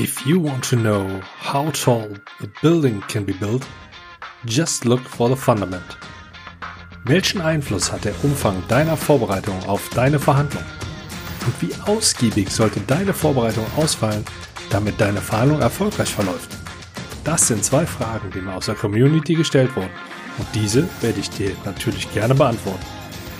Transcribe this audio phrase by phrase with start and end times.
[0.00, 2.08] If you want to know how tall
[2.40, 3.66] a building can be built,
[4.44, 5.98] just look for the fundament.
[7.04, 10.62] Welchen Einfluss hat der Umfang deiner Vorbereitung auf deine Verhandlung?
[11.44, 14.24] Und wie ausgiebig sollte deine Vorbereitung ausfallen,
[14.70, 16.50] damit deine Verhandlung erfolgreich verläuft?
[17.24, 19.90] Das sind zwei Fragen, die mir aus der Community gestellt wurden.
[20.38, 22.86] Und diese werde ich dir natürlich gerne beantworten.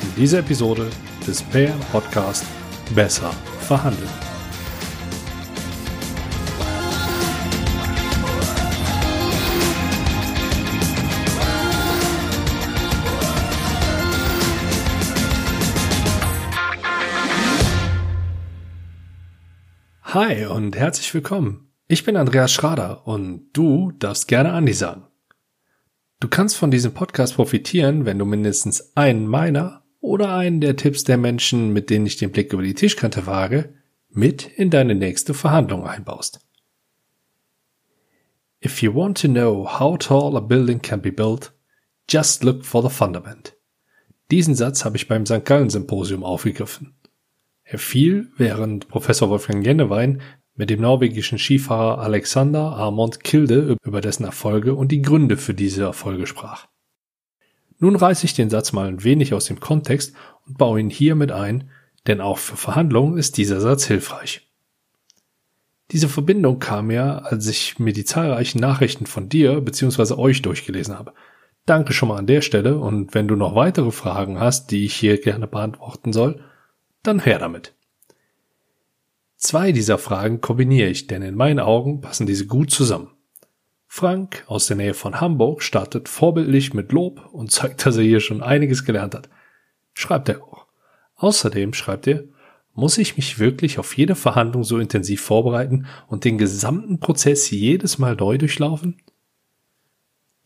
[0.02, 0.90] In dieser Episode
[1.24, 2.44] des PM Podcast
[2.96, 3.30] Besser
[3.60, 4.37] verhandeln.
[20.14, 21.70] Hi und herzlich willkommen.
[21.86, 25.06] Ich bin Andreas Schrader und du darfst gerne Andi sagen.
[26.18, 31.04] Du kannst von diesem Podcast profitieren, wenn du mindestens einen meiner oder einen der Tipps
[31.04, 33.74] der Menschen, mit denen ich den Blick über die Tischkante wage,
[34.08, 36.40] mit in deine nächste Verhandlung einbaust.
[38.64, 41.52] If you want to know how tall a building can be built,
[42.08, 43.58] just look for the fundament.
[44.30, 45.44] Diesen Satz habe ich beim St.
[45.44, 46.97] Gallen Symposium aufgegriffen.
[47.70, 50.22] Er fiel, während Professor Wolfgang Jennewein
[50.54, 55.82] mit dem norwegischen Skifahrer Alexander Armand Kilde über dessen Erfolge und die Gründe für diese
[55.82, 56.66] Erfolge sprach.
[57.78, 60.14] Nun reiße ich den Satz mal ein wenig aus dem Kontext
[60.46, 61.68] und baue ihn hier mit ein,
[62.06, 64.48] denn auch für Verhandlungen ist dieser Satz hilfreich.
[65.90, 70.14] Diese Verbindung kam mir, als ich mir die zahlreichen Nachrichten von dir bzw.
[70.14, 71.12] euch durchgelesen habe.
[71.66, 74.94] Danke schon mal an der Stelle und wenn du noch weitere Fragen hast, die ich
[74.94, 76.42] hier gerne beantworten soll,
[77.02, 77.74] dann her damit.
[79.36, 83.12] Zwei dieser Fragen kombiniere ich, denn in meinen Augen passen diese gut zusammen.
[83.86, 88.20] Frank aus der Nähe von Hamburg startet vorbildlich mit Lob und zeigt, dass er hier
[88.20, 89.28] schon einiges gelernt hat.
[89.94, 90.66] Schreibt er auch.
[91.16, 92.24] Außerdem schreibt er,
[92.74, 97.98] muss ich mich wirklich auf jede Verhandlung so intensiv vorbereiten und den gesamten Prozess jedes
[97.98, 99.00] Mal neu durchlaufen?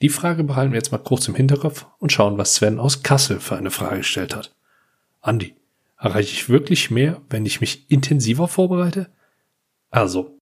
[0.00, 3.38] Die Frage behalten wir jetzt mal kurz im Hinterkopf und schauen, was Sven aus Kassel
[3.38, 4.54] für eine Frage gestellt hat.
[5.20, 5.54] Andi,
[6.02, 9.12] Erreiche ich wirklich mehr, wenn ich mich intensiver vorbereite?
[9.88, 10.36] Also,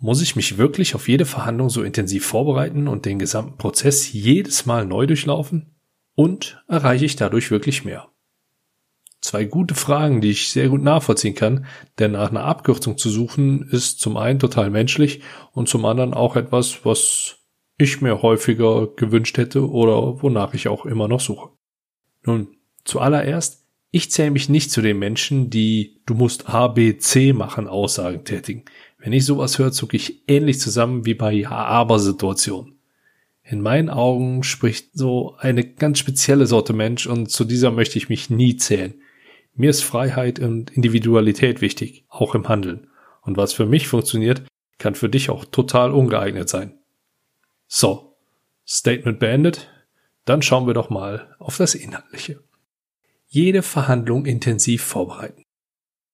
[0.00, 4.66] muss ich mich wirklich auf jede Verhandlung so intensiv vorbereiten und den gesamten Prozess jedes
[4.66, 5.76] Mal neu durchlaufen?
[6.16, 8.08] Und erreiche ich dadurch wirklich mehr?
[9.20, 11.66] Zwei gute Fragen, die ich sehr gut nachvollziehen kann,
[12.00, 16.34] denn nach einer Abkürzung zu suchen ist zum einen total menschlich und zum anderen auch
[16.34, 17.36] etwas, was
[17.78, 21.50] ich mir häufiger gewünscht hätte oder wonach ich auch immer noch suche.
[22.24, 23.59] Nun, zuallererst,
[23.90, 28.24] ich zähle mich nicht zu den Menschen, die du musst A, B, C machen Aussagen
[28.24, 28.64] tätigen.
[28.98, 32.78] Wenn ich sowas höre, zucke ich ähnlich zusammen wie bei Ja-Aber-Situationen.
[33.42, 38.08] In meinen Augen spricht so eine ganz spezielle Sorte Mensch und zu dieser möchte ich
[38.08, 38.94] mich nie zählen.
[39.54, 42.86] Mir ist Freiheit und Individualität wichtig, auch im Handeln.
[43.22, 44.42] Und was für mich funktioniert,
[44.78, 46.78] kann für dich auch total ungeeignet sein.
[47.66, 48.16] So,
[48.66, 49.68] Statement beendet.
[50.24, 52.40] Dann schauen wir doch mal auf das Inhaltliche
[53.30, 55.44] jede Verhandlung intensiv vorbereiten.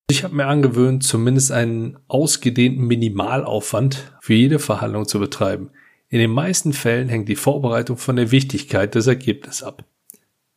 [0.08, 5.70] Ich habe mir angewöhnt, zumindest einen ausgedehnten Minimalaufwand für jede Verhandlung zu betreiben.
[6.08, 9.84] In den meisten Fällen hängt die Vorbereitung von der Wichtigkeit des Ergebnisses ab.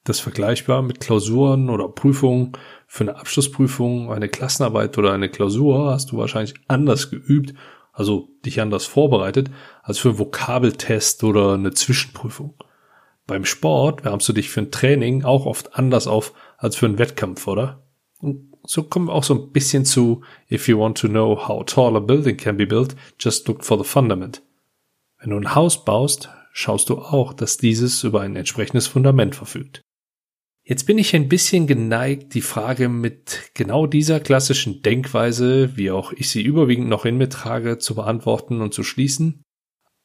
[0.03, 2.51] Das vergleichbar mit Klausuren oder Prüfungen.
[2.87, 7.53] Für eine Abschlussprüfung, eine Klassenarbeit oder eine Klausur hast du wahrscheinlich anders geübt,
[7.93, 9.49] also dich anders vorbereitet,
[9.81, 12.53] als für einen Vokabeltest oder eine Zwischenprüfung.
[13.29, 16.99] Beim Sport wärmst du dich für ein Training auch oft anders auf als für einen
[16.99, 17.87] Wettkampf, oder?
[18.19, 20.21] Und so kommen wir auch so ein bisschen zu
[20.51, 23.77] If you want to know how tall a building can be built, just look for
[23.77, 24.43] the fundament.
[25.19, 29.81] Wenn du ein Haus baust, schaust du auch, dass dieses über ein entsprechendes Fundament verfügt.
[30.63, 36.11] Jetzt bin ich ein bisschen geneigt, die Frage mit genau dieser klassischen Denkweise, wie auch
[36.13, 39.41] ich sie überwiegend noch in mir trage, zu beantworten und zu schließen.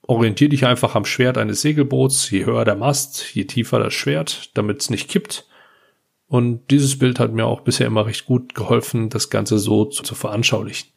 [0.06, 2.31] Orientier dich einfach am Schwert eines Segelboots.
[2.31, 5.47] Je höher der Mast, je tiefer das Schwert, damit es nicht kippt.
[6.26, 10.02] Und dieses Bild hat mir auch bisher immer recht gut geholfen, das Ganze so zu,
[10.02, 10.90] zu veranschaulichen.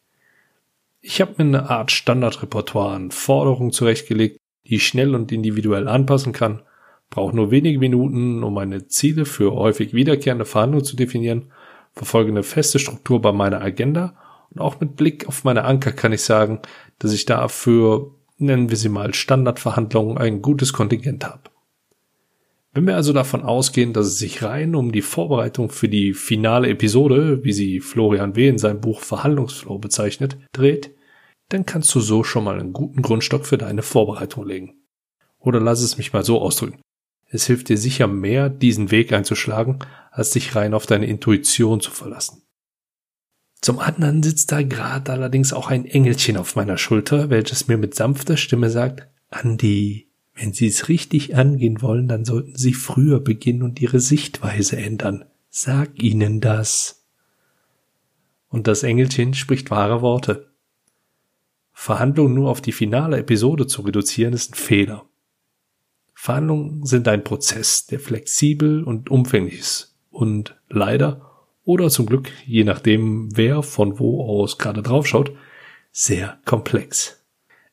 [1.00, 6.32] Ich habe mir eine Art Standardrepertoire an Forderungen zurechtgelegt, die ich schnell und individuell anpassen
[6.32, 6.62] kann,
[7.10, 11.52] brauche nur wenige Minuten, um meine Ziele für häufig wiederkehrende Verhandlungen zu definieren,
[11.92, 14.16] verfolge eine feste Struktur bei meiner Agenda
[14.50, 16.60] und auch mit Blick auf meine Anker kann ich sagen,
[16.98, 21.42] dass ich dafür nennen wir sie mal Standardverhandlungen, ein gutes Kontingent habe.
[22.72, 26.68] Wenn wir also davon ausgehen, dass es sich rein um die Vorbereitung für die finale
[26.68, 28.48] Episode, wie sie Florian W.
[28.48, 30.94] in seinem Buch Verhandlungsflow bezeichnet, dreht,
[31.48, 34.82] dann kannst du so schon mal einen guten Grundstock für deine Vorbereitung legen.
[35.38, 36.80] Oder lass es mich mal so ausdrücken.
[37.30, 39.78] Es hilft dir sicher mehr, diesen Weg einzuschlagen,
[40.10, 42.42] als dich rein auf deine Intuition zu verlassen.
[43.60, 47.94] Zum anderen sitzt da gerade allerdings auch ein Engelchen auf meiner Schulter, welches mir mit
[47.94, 50.07] sanfter Stimme sagt, Andi,
[50.38, 55.24] wenn Sie es richtig angehen wollen, dann sollten Sie früher beginnen und Ihre Sichtweise ändern.
[55.50, 57.04] Sag ihnen das.
[58.48, 60.48] Und das Engelchen spricht wahre Worte.
[61.72, 65.06] Verhandlungen nur auf die finale Episode zu reduzieren, ist ein Fehler.
[66.14, 72.64] Verhandlungen sind ein Prozess, der flexibel und umfänglich ist und leider oder zum Glück, je
[72.64, 75.32] nachdem, wer von wo aus gerade draufschaut,
[75.92, 77.17] sehr komplex.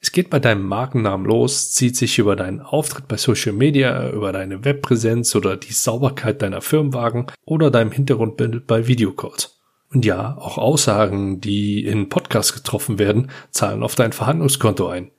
[0.02, 4.32] Es geht bei deinem Markennamen los, zieht sich über deinen Auftritt bei Social Media, über
[4.32, 9.60] deine Webpräsenz oder die Sauberkeit deiner Firmenwagen oder deinem Hintergrundbild bei Videocalls.
[9.94, 15.12] Und ja, auch Aussagen, die in Podcasts getroffen werden, zahlen auf dein Verhandlungskonto ein.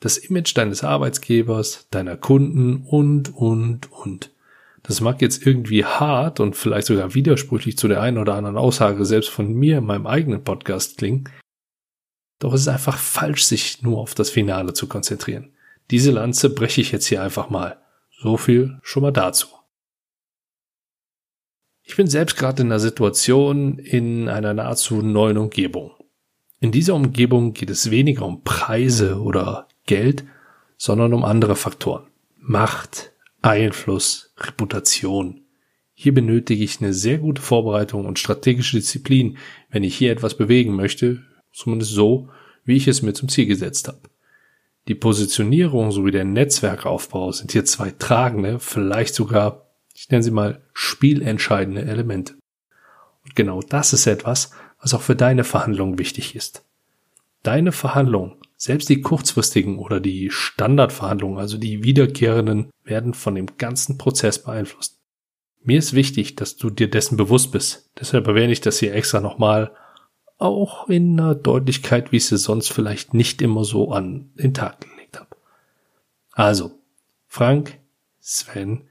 [0.00, 4.30] Das Image deines Arbeitgebers, deiner Kunden und, und, und.
[4.82, 9.04] Das mag jetzt irgendwie hart und vielleicht sogar widersprüchlich zu der einen oder anderen Aussage
[9.04, 11.28] selbst von mir in meinem eigenen Podcast klingen.
[12.38, 15.52] Doch es ist einfach falsch, sich nur auf das Finale zu konzentrieren.
[15.90, 17.78] Diese Lanze breche ich jetzt hier einfach mal.
[18.18, 19.48] So viel schon mal dazu.
[21.82, 25.92] Ich bin selbst gerade in einer Situation in einer nahezu neuen Umgebung.
[26.58, 30.24] In dieser Umgebung geht es weniger um Preise oder Geld,
[30.76, 32.06] sondern um andere Faktoren.
[32.38, 33.12] Macht,
[33.42, 35.42] Einfluss, Reputation.
[35.94, 39.38] Hier benötige ich eine sehr gute Vorbereitung und strategische Disziplin,
[39.70, 41.22] wenn ich hier etwas bewegen möchte,
[41.56, 42.28] zumindest so,
[42.64, 44.00] wie ich es mir zum Ziel gesetzt habe.
[44.88, 50.62] Die Positionierung sowie der Netzwerkaufbau sind hier zwei tragende, vielleicht sogar, ich nenne sie mal,
[50.74, 52.34] spielentscheidende Elemente.
[53.24, 56.62] Und genau das ist etwas, was auch für deine Verhandlungen wichtig ist.
[57.42, 63.98] Deine Verhandlungen selbst die kurzfristigen oder die Standardverhandlungen, also die wiederkehrenden, werden von dem ganzen
[63.98, 64.98] Prozess beeinflusst.
[65.62, 67.90] Mir ist wichtig, dass du dir dessen bewusst bist.
[67.98, 69.72] Deshalb erwähne ich das hier extra nochmal,
[70.38, 74.80] auch in einer Deutlichkeit, wie ich sie sonst vielleicht nicht immer so an den Tag
[74.80, 75.36] gelegt habe.
[76.32, 76.72] Also,
[77.26, 77.78] Frank,
[78.20, 78.88] Sven,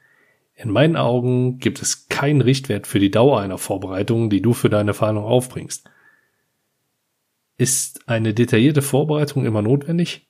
[0.56, 4.70] in meinen Augen gibt es keinen Richtwert für die Dauer einer Vorbereitung, die du für
[4.70, 5.90] deine Verhandlung aufbringst.
[7.58, 10.28] Ist eine detaillierte Vorbereitung immer notwendig?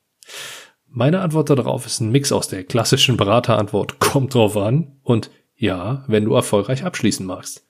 [0.88, 6.04] Meine Antwort darauf ist ein Mix aus der klassischen Beraterantwort kommt drauf an und ja,
[6.08, 7.66] wenn du erfolgreich abschließen magst.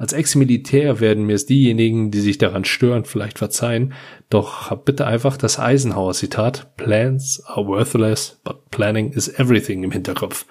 [0.00, 3.94] Als Ex-Militär werden mir es diejenigen, die sich daran stören, vielleicht verzeihen,
[4.30, 10.46] doch hab bitte einfach das Eisenhower-Zitat Plans are worthless, but planning is everything im Hinterkopf.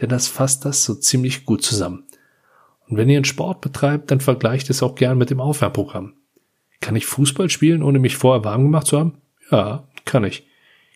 [0.00, 2.04] Denn das fasst das so ziemlich gut zusammen.
[2.88, 6.14] Und wenn ihr einen Sport betreibt, dann vergleicht es auch gern mit dem Aufwärmprogramm.
[6.80, 9.18] Kann ich Fußball spielen, ohne mich vorher warm gemacht zu haben?
[9.50, 10.46] Ja, kann ich.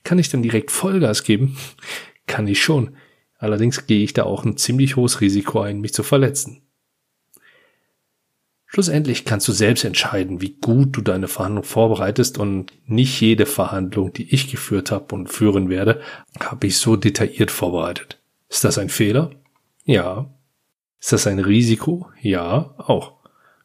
[0.04, 1.58] Kann ich dann direkt Vollgas geben?
[2.26, 2.96] kann ich schon.
[3.36, 6.62] Allerdings gehe ich da auch ein ziemlich hohes Risiko ein, mich zu verletzen.
[8.72, 14.12] Schlussendlich kannst du selbst entscheiden, wie gut du deine Verhandlung vorbereitest und nicht jede Verhandlung,
[14.12, 16.00] die ich geführt habe und führen werde,
[16.38, 18.20] habe ich so detailliert vorbereitet.
[18.48, 19.32] Ist das ein Fehler?
[19.84, 20.32] Ja.
[21.00, 22.10] Ist das ein Risiko?
[22.20, 23.14] Ja, auch.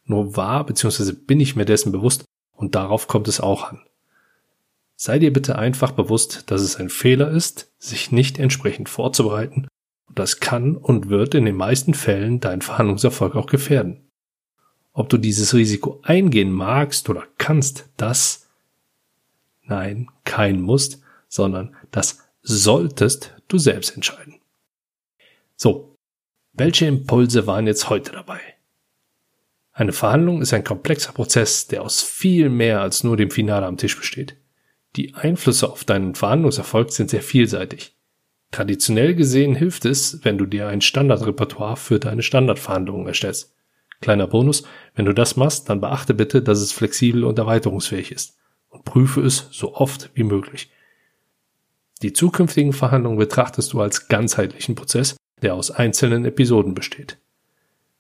[0.05, 1.11] Nur war bzw.
[1.11, 3.81] bin ich mir dessen bewusst und darauf kommt es auch an.
[4.95, 9.67] Sei dir bitte einfach bewusst, dass es ein Fehler ist, sich nicht entsprechend vorzubereiten
[10.07, 14.04] und das kann und wird in den meisten Fällen deinen Verhandlungserfolg auch gefährden.
[14.97, 18.47] Ob du dieses Risiko eingehen magst oder kannst, das
[19.63, 24.35] nein, kein musst, sondern das solltest du selbst entscheiden.
[25.57, 25.97] So,
[26.53, 28.39] welche Impulse waren jetzt heute dabei?
[29.73, 33.75] Eine Verhandlung ist ein komplexer Prozess, der aus viel mehr als nur dem Finale am
[33.75, 34.37] Tisch besteht.
[34.95, 37.97] Die Einflüsse auf deinen Verhandlungserfolg sind sehr vielseitig.
[38.51, 43.54] Traditionell gesehen hilft es, wenn du dir ein Standardrepertoire für deine Standardverhandlungen erstellst.
[44.05, 44.61] Kleiner Bonus,
[44.93, 48.37] wenn du das machst, dann beachte bitte, dass es flexibel und erweiterungsfähig ist
[48.69, 50.69] und prüfe es so oft wie möglich.
[52.03, 57.17] Die zukünftigen Verhandlungen betrachtest du als ganzheitlichen Prozess, der aus einzelnen Episoden besteht.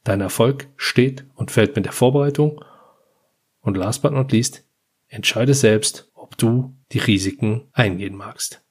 [0.03, 2.63] Dein Erfolg steht und fällt mit der Vorbereitung.
[3.61, 4.63] Und last but not least,
[5.07, 8.63] entscheide selbst, ob du die Risiken eingehen magst.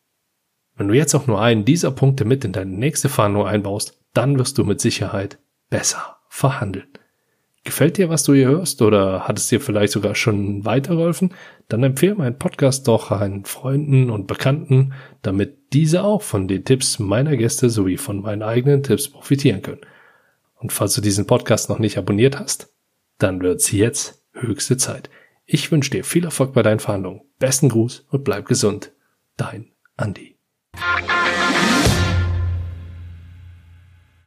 [0.76, 4.38] Wenn du jetzt auch nur einen dieser Punkte mit in deine nächste Verhandlung einbaust, dann
[4.38, 6.86] wirst du mit Sicherheit besser verhandeln.
[7.64, 11.32] Gefällt dir, was du hier hörst oder hat es dir vielleicht sogar schon weitergeholfen?
[11.68, 14.92] Dann empfehle meinen Podcast doch einen Freunden und Bekannten,
[15.22, 19.80] damit diese auch von den Tipps meiner Gäste sowie von meinen eigenen Tipps profitieren können.
[20.56, 22.68] Und falls du diesen Podcast noch nicht abonniert hast,
[23.18, 25.08] dann wird's jetzt höchste Zeit.
[25.46, 27.22] Ich wünsche dir viel Erfolg bei deinen Verhandlungen.
[27.38, 28.92] Besten Gruß und bleib gesund.
[29.38, 30.36] Dein Andi.